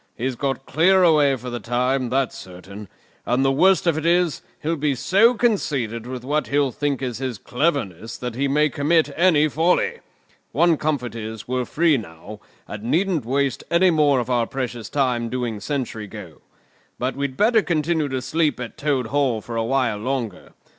He's 0.17 0.33
got 0.35 0.65
clear 0.65 1.03
away 1.03 1.35
for 1.35 1.51
the 1.51 1.59
time, 1.59 2.09
that's 2.09 2.35
certain; 2.35 2.87
and 3.23 3.45
the 3.45 3.51
worst 3.51 3.85
of 3.85 3.99
it 3.99 4.03
is, 4.07 4.41
he'll 4.63 4.75
be 4.75 4.95
so 4.95 5.35
conceited 5.35 6.07
with 6.07 6.23
what 6.25 6.47
he'll 6.47 6.71
think 6.71 7.03
is 7.03 7.19
his 7.19 7.37
cleverness 7.37 8.17
that 8.17 8.33
he 8.33 8.47
may 8.47 8.67
commit 8.69 9.11
any 9.15 9.47
folly. 9.47 9.99
One 10.53 10.75
comfort 10.75 11.13
is, 11.13 11.47
we're 11.47 11.65
free 11.65 11.97
now, 11.97 12.39
and 12.67 12.81
needn't 12.85 13.25
waste 13.25 13.63
any 13.69 13.91
more 13.91 14.19
of 14.19 14.27
our 14.31 14.47
precious 14.47 14.89
time 14.89 15.29
doing 15.29 15.59
sentry 15.59 16.07
go. 16.07 16.41
But 16.97 17.15
we'd 17.15 17.37
better 17.37 17.61
continue 17.61 18.09
to 18.09 18.23
sleep 18.23 18.59
at 18.59 18.79
Toad 18.79 19.05
Hall 19.05 19.39
for 19.39 19.55
a 19.55 19.63
while 19.63 19.97
longer. 19.99 20.53